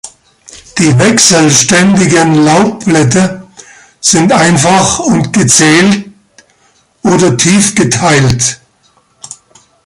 Die 0.79 0.97
wechselständigen 0.97 2.43
Laubblätter 2.43 3.45
sind 3.99 4.31
einfach 4.33 4.97
und 4.97 5.31
gezähnt 5.31 6.07
oder 7.03 7.37
tief 7.37 7.75
geteilt. 7.75 8.59